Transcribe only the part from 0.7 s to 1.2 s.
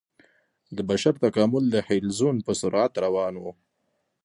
د بشر